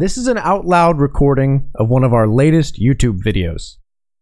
[0.00, 3.76] This is an out loud recording of one of our latest YouTube videos.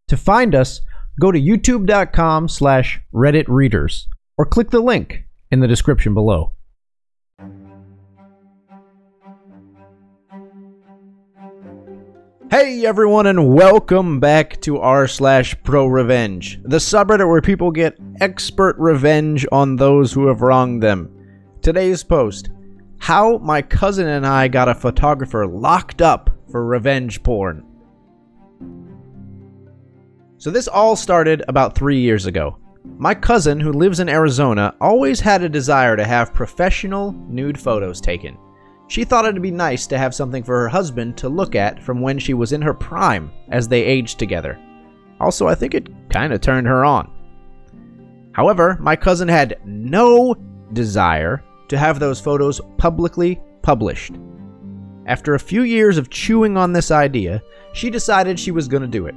[0.08, 0.80] To find us,
[1.20, 6.54] go to youtube.com slash Reddit readers or click the link in the description below.
[12.50, 17.96] Hey everyone, and welcome back to r slash pro revenge, the subreddit where people get
[18.20, 21.08] expert revenge on those who have wronged them.
[21.62, 22.50] Today's post
[22.98, 27.64] How my cousin and I got a photographer locked up for revenge porn.
[30.38, 32.58] So, this all started about three years ago.
[32.96, 38.00] My cousin, who lives in Arizona, always had a desire to have professional nude photos
[38.00, 38.36] taken.
[38.88, 42.00] She thought it'd be nice to have something for her husband to look at from
[42.00, 44.58] when she was in her prime as they aged together.
[45.20, 47.10] Also, I think it kinda turned her on.
[48.32, 50.34] However, my cousin had no
[50.72, 54.14] desire to have those photos publicly published.
[55.06, 58.88] After a few years of chewing on this idea, she decided she was going to
[58.88, 59.14] do it.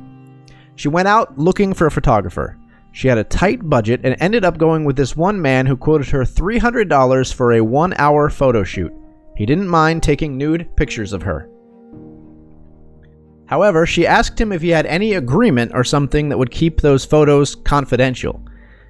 [0.76, 2.58] She went out looking for a photographer.
[2.94, 6.08] She had a tight budget and ended up going with this one man who quoted
[6.10, 8.94] her $300 for a one hour photo shoot.
[9.36, 11.50] He didn't mind taking nude pictures of her.
[13.46, 17.04] However, she asked him if he had any agreement or something that would keep those
[17.04, 18.42] photos confidential.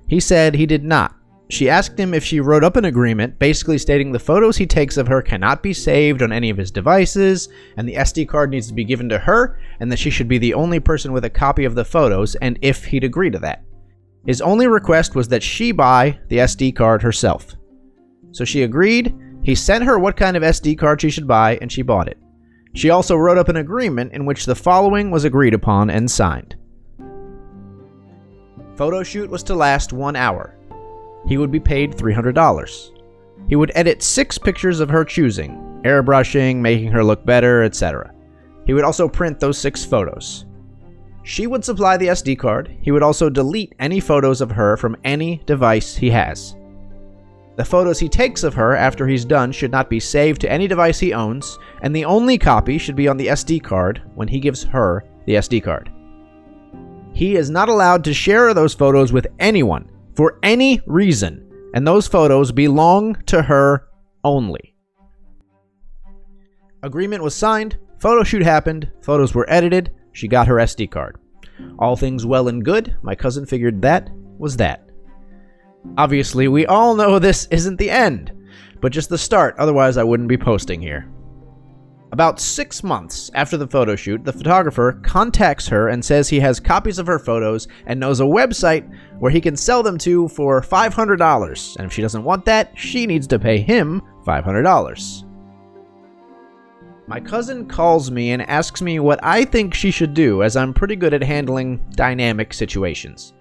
[0.07, 1.15] He said he did not.
[1.51, 4.95] She asked him if she wrote up an agreement basically stating the photos he takes
[4.95, 8.67] of her cannot be saved on any of his devices, and the SD card needs
[8.67, 11.29] to be given to her, and that she should be the only person with a
[11.29, 13.65] copy of the photos, and if he'd agree to that.
[14.25, 17.53] His only request was that she buy the SD card herself.
[18.31, 21.69] So she agreed, he sent her what kind of SD card she should buy, and
[21.69, 22.17] she bought it.
[22.75, 26.55] She also wrote up an agreement in which the following was agreed upon and signed.
[28.77, 30.55] Photo shoot was to last one hour.
[31.27, 32.91] He would be paid $300.
[33.47, 38.13] He would edit six pictures of her choosing, airbrushing, making her look better, etc.
[38.65, 40.45] He would also print those six photos.
[41.23, 42.75] She would supply the SD card.
[42.81, 46.55] He would also delete any photos of her from any device he has.
[47.57, 50.67] The photos he takes of her after he's done should not be saved to any
[50.67, 54.39] device he owns, and the only copy should be on the SD card when he
[54.39, 55.91] gives her the SD card.
[57.13, 62.07] He is not allowed to share those photos with anyone for any reason, and those
[62.07, 63.87] photos belong to her
[64.23, 64.75] only.
[66.83, 71.17] Agreement was signed, photo shoot happened, photos were edited, she got her SD card.
[71.79, 74.89] All things well and good, my cousin figured that was that.
[75.97, 78.31] Obviously, we all know this isn't the end,
[78.81, 81.10] but just the start, otherwise, I wouldn't be posting here.
[82.11, 86.59] About six months after the photo shoot, the photographer contacts her and says he has
[86.59, 88.89] copies of her photos and knows a website
[89.19, 91.75] where he can sell them to for $500.
[91.77, 95.23] And if she doesn't want that, she needs to pay him $500.
[97.07, 100.73] My cousin calls me and asks me what I think she should do, as I'm
[100.73, 103.33] pretty good at handling dynamic situations.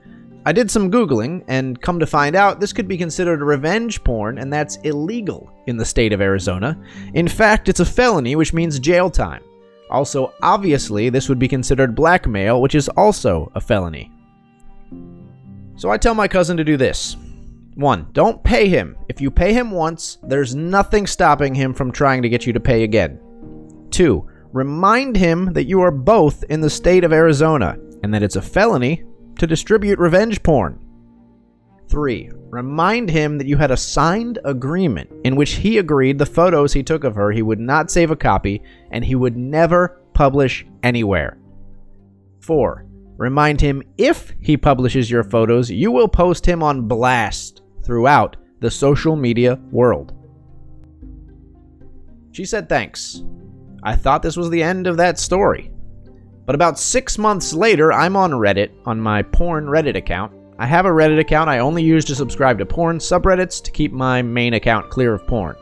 [0.47, 4.03] I did some Googling, and come to find out, this could be considered a revenge
[4.03, 6.81] porn, and that's illegal in the state of Arizona.
[7.13, 9.43] In fact, it's a felony, which means jail time.
[9.91, 14.11] Also, obviously, this would be considered blackmail, which is also a felony.
[15.77, 17.17] So I tell my cousin to do this.
[17.75, 18.09] 1.
[18.13, 18.97] Don't pay him.
[19.09, 22.61] If you pay him once, there's nothing stopping him from trying to get you to
[22.61, 23.21] pay again.
[23.91, 24.27] 2.
[24.53, 28.43] Remind him that you are both in the state of Arizona and that it's a
[28.43, 29.05] felony
[29.41, 30.79] to distribute revenge porn.
[31.89, 32.31] 3.
[32.51, 36.83] Remind him that you had a signed agreement in which he agreed the photos he
[36.83, 41.39] took of her he would not save a copy and he would never publish anywhere.
[42.41, 42.85] 4.
[43.17, 48.71] Remind him if he publishes your photos, you will post him on blast throughout the
[48.71, 50.13] social media world.
[52.33, 53.25] She said thanks.
[53.83, 55.73] I thought this was the end of that story.
[56.47, 60.33] But about six months later, I'm on Reddit, on my porn Reddit account.
[60.59, 63.93] I have a Reddit account I only use to subscribe to porn subreddits to keep
[63.93, 65.57] my main account clear of porn.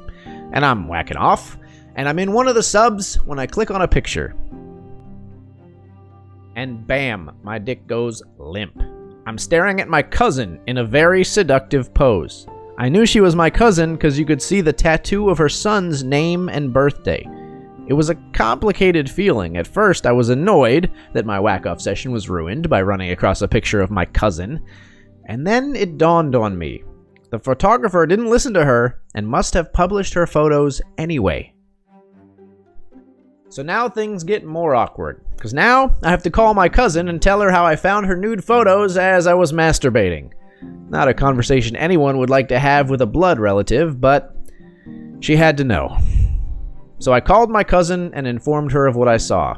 [0.52, 1.58] And I'm whacking off,
[1.94, 4.34] and I'm in one of the subs when I click on a picture.
[6.56, 8.80] And bam, my dick goes limp.
[9.26, 12.46] I'm staring at my cousin in a very seductive pose.
[12.78, 16.02] I knew she was my cousin because you could see the tattoo of her son's
[16.02, 17.24] name and birthday.
[17.88, 19.56] It was a complicated feeling.
[19.56, 23.40] At first, I was annoyed that my whack off session was ruined by running across
[23.40, 24.60] a picture of my cousin.
[25.26, 26.84] And then it dawned on me.
[27.30, 31.54] The photographer didn't listen to her and must have published her photos anyway.
[33.50, 37.20] So now things get more awkward, because now I have to call my cousin and
[37.20, 40.32] tell her how I found her nude photos as I was masturbating.
[40.90, 44.36] Not a conversation anyone would like to have with a blood relative, but
[45.20, 45.96] she had to know.
[46.98, 49.56] So I called my cousin and informed her of what I saw.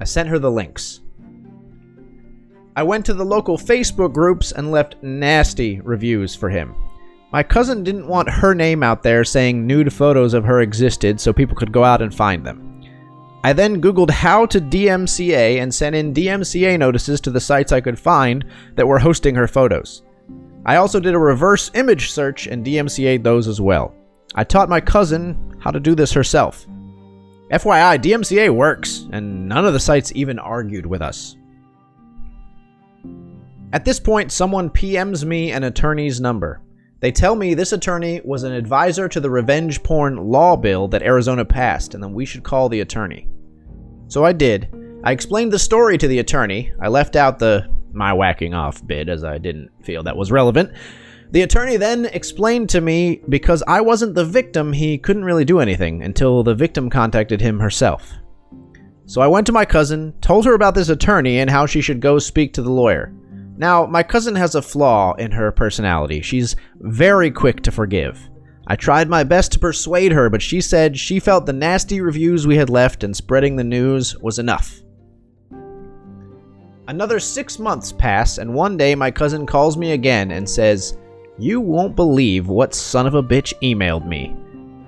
[0.00, 1.00] I sent her the links.
[2.74, 6.74] I went to the local Facebook groups and left nasty reviews for him.
[7.30, 11.32] My cousin didn't want her name out there saying nude photos of her existed so
[11.32, 12.68] people could go out and find them.
[13.44, 17.80] I then Googled how to DMCA and sent in DMCA notices to the sites I
[17.80, 18.44] could find
[18.76, 20.02] that were hosting her photos.
[20.64, 23.94] I also did a reverse image search and DMCA'd those as well.
[24.34, 26.66] I taught my cousin how to do this herself.
[27.52, 31.36] FYI, DMCA works, and none of the sites even argued with us.
[33.74, 36.62] At this point, someone PMs me an attorney's number.
[37.00, 41.02] They tell me this attorney was an advisor to the revenge porn law bill that
[41.02, 43.28] Arizona passed, and that we should call the attorney.
[44.08, 44.74] So I did.
[45.04, 46.72] I explained the story to the attorney.
[46.80, 50.72] I left out the my whacking off bit as I didn't feel that was relevant.
[51.32, 55.60] The attorney then explained to me because I wasn't the victim, he couldn't really do
[55.60, 58.12] anything until the victim contacted him herself.
[59.06, 62.00] So I went to my cousin, told her about this attorney and how she should
[62.00, 63.14] go speak to the lawyer.
[63.56, 66.20] Now, my cousin has a flaw in her personality.
[66.20, 68.28] She's very quick to forgive.
[68.66, 72.46] I tried my best to persuade her, but she said she felt the nasty reviews
[72.46, 74.82] we had left and spreading the news was enough.
[76.88, 80.98] Another six months pass, and one day my cousin calls me again and says,
[81.38, 84.36] You won't believe what son of a bitch emailed me.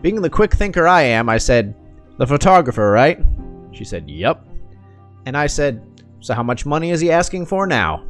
[0.03, 1.75] Being the quick thinker I am, I said,
[2.19, 3.19] The photographer, right?
[3.73, 4.47] She said, Yup.
[5.25, 5.83] And I said,
[6.21, 8.05] So how much money is he asking for now?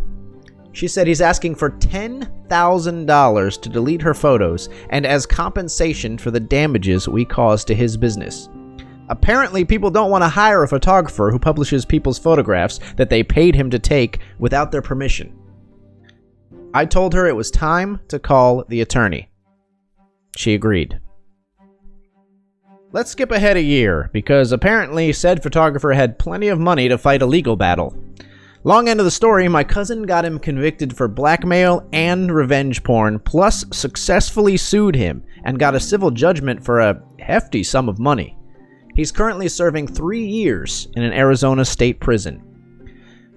[0.72, 6.40] She said he's asking for $10,000 to delete her photos and as compensation for the
[6.40, 8.48] damages we caused to his business.
[9.08, 13.54] Apparently, people don't want to hire a photographer who publishes people's photographs that they paid
[13.54, 15.32] him to take without their permission.
[16.76, 19.30] I told her it was time to call the attorney.
[20.36, 20.98] She agreed.
[22.90, 27.22] Let's skip ahead a year, because apparently said photographer had plenty of money to fight
[27.22, 27.96] a legal battle.
[28.64, 33.20] Long end of the story, my cousin got him convicted for blackmail and revenge porn,
[33.20, 38.36] plus successfully sued him and got a civil judgment for a hefty sum of money.
[38.96, 42.53] He's currently serving three years in an Arizona state prison.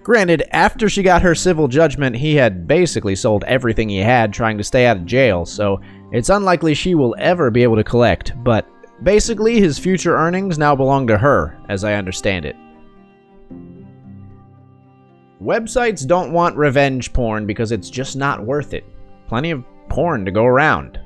[0.07, 4.57] Granted, after she got her civil judgment, he had basically sold everything he had trying
[4.57, 5.81] to stay out of jail, so
[6.13, 8.65] it's unlikely she will ever be able to collect, but
[9.03, 12.55] basically his future earnings now belong to her, as I understand it.
[15.43, 18.85] Websites don't want revenge porn because it's just not worth it.
[19.27, 21.01] Plenty of porn to go around.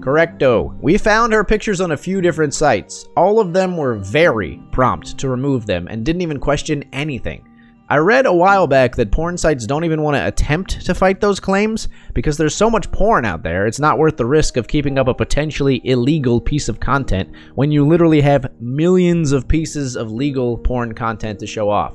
[0.00, 0.80] Correcto.
[0.80, 3.04] We found her pictures on a few different sites.
[3.16, 7.44] All of them were very prompt to remove them and didn't even question anything.
[7.88, 11.20] I read a while back that porn sites don't even want to attempt to fight
[11.20, 14.66] those claims because there's so much porn out there, it's not worth the risk of
[14.66, 19.94] keeping up a potentially illegal piece of content when you literally have millions of pieces
[19.94, 21.94] of legal porn content to show off.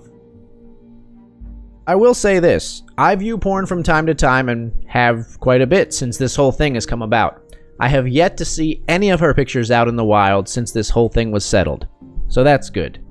[1.88, 5.68] I will say this I view porn from time to time and have quite a
[5.68, 7.42] bit since this whole thing has come about.
[7.82, 10.90] I have yet to see any of her pictures out in the wild since this
[10.90, 11.88] whole thing was settled.
[12.30, 13.04] So that's good.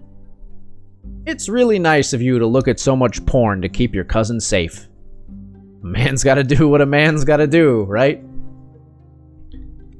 [1.27, 4.41] It's really nice of you to look at so much porn to keep your cousin
[4.41, 4.89] safe.
[5.83, 8.23] A man's gotta do what a man's gotta do, right?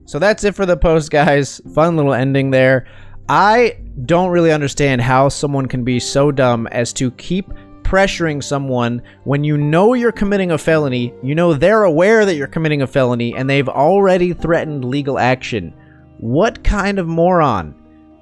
[0.07, 1.61] So that's it for the post, guys.
[1.75, 2.87] Fun little ending there.
[3.29, 9.03] I don't really understand how someone can be so dumb as to keep pressuring someone
[9.25, 12.87] when you know you're committing a felony, you know they're aware that you're committing a
[12.87, 15.75] felony, and they've already threatened legal action.
[16.19, 17.75] What kind of moron?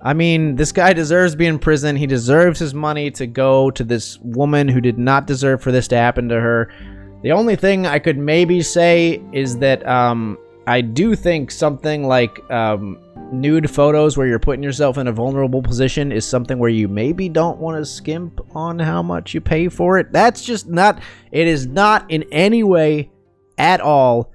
[0.03, 1.97] I mean, this guy deserves to be in prison.
[1.97, 5.89] He deserves his money to go to this woman who did not deserve for this
[5.89, 6.73] to happen to her.
[7.23, 10.39] The only thing I could maybe say is that um,
[10.69, 12.99] I do think something like um,
[13.33, 17.29] nude photos where you're putting yourself in a vulnerable position is something where you maybe
[17.29, 20.13] don't want to skimp on how much you pay for it.
[20.13, 21.01] That's just not
[21.33, 23.11] it is not in any way
[23.57, 24.33] at all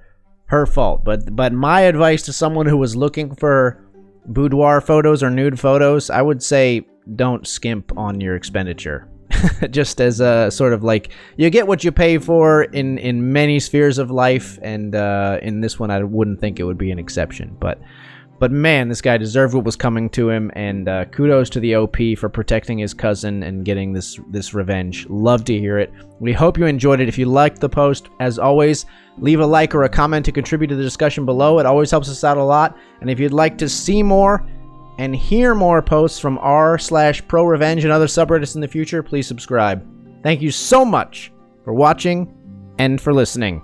[0.47, 1.03] her fault.
[1.05, 3.82] But but my advice to someone who was looking for
[4.25, 9.09] boudoir photos or nude photos, I would say don't skimp on your expenditure.
[9.71, 13.59] just as a sort of like you get what you pay for in in many
[13.59, 16.99] spheres of life and uh, in this one I wouldn't think it would be an
[16.99, 17.81] exception but
[18.43, 21.77] but man, this guy deserved what was coming to him, and uh, kudos to the
[21.77, 25.07] OP for protecting his cousin and getting this this revenge.
[25.07, 25.93] Love to hear it.
[26.19, 27.07] We hope you enjoyed it.
[27.07, 28.85] If you liked the post, as always,
[29.17, 31.57] leave a like or a comment to contribute to the discussion below.
[31.59, 32.77] It always helps us out a lot.
[32.99, 34.45] And if you'd like to see more
[34.97, 39.01] and hear more posts from r slash pro revenge and other subreddits in the future,
[39.01, 39.87] please subscribe.
[40.21, 41.31] Thank you so much
[41.63, 42.35] for watching
[42.77, 43.61] and for listening.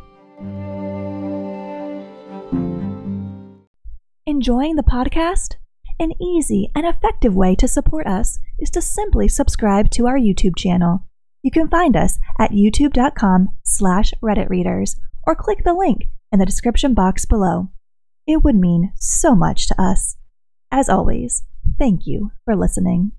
[4.30, 5.56] Enjoying the podcast?
[6.00, 10.56] An easy and effective way to support us is to simply subscribe to our YouTube
[10.56, 11.08] channel.
[11.42, 16.94] You can find us at youtube.com slash redditreaders or click the link in the description
[16.94, 17.70] box below.
[18.28, 20.16] It would mean so much to us.
[20.72, 21.42] As always,
[21.80, 23.14] thank you for listening.